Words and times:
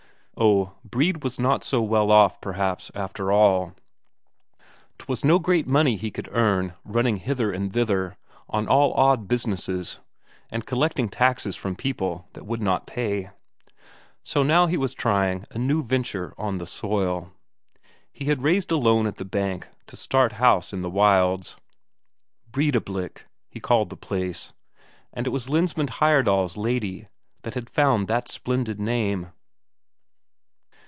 Oh, 0.43 0.73
Brede 0.83 1.23
was 1.23 1.37
not 1.37 1.63
so 1.63 1.83
well 1.83 2.09
off, 2.09 2.41
perhaps, 2.41 2.89
after 2.95 3.31
all; 3.31 3.75
'twas 4.97 5.23
no 5.23 5.37
great 5.37 5.67
money 5.67 5.97
he 5.97 6.09
could 6.09 6.27
earn 6.31 6.73
running 6.83 7.17
hither 7.17 7.51
and 7.51 7.71
thither 7.71 8.17
on 8.49 8.67
all 8.67 8.91
odd 8.95 9.27
businesses, 9.27 9.99
and 10.49 10.65
collecting 10.65 11.09
taxes 11.09 11.55
from 11.55 11.75
people 11.75 12.27
that 12.33 12.47
would 12.47 12.61
not 12.61 12.87
pay. 12.87 13.29
So 14.23 14.41
now 14.41 14.65
he 14.65 14.77
was 14.77 14.95
trying 14.95 15.45
a 15.51 15.59
new 15.59 15.83
venture 15.83 16.33
on 16.39 16.57
the 16.57 16.65
soil. 16.65 17.31
He 18.11 18.25
had 18.25 18.41
raised 18.41 18.71
a 18.71 18.77
loan 18.77 19.05
at 19.05 19.17
the 19.17 19.25
bank 19.25 19.67
to 19.87 19.95
start 19.95 20.31
house 20.33 20.73
in 20.73 20.81
the 20.81 20.89
wilds. 20.89 21.57
Breidablik, 22.51 23.27
he 23.47 23.59
called 23.59 23.91
the 23.91 23.97
place; 23.97 24.53
and 25.13 25.27
it 25.27 25.31
was 25.31 25.49
Lensmand 25.49 25.91
Heyerdahl's 25.99 26.57
lady 26.57 27.09
that 27.43 27.53
had 27.53 27.69
found 27.69 28.07
that 28.07 28.27
splendid 28.27 28.79
name. 28.79 29.31